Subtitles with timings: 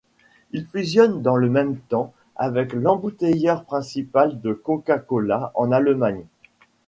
[0.49, 6.25] Il fusionne dans le même temps avec l'embouiteilleur principal de Coca Cola en Allemagne.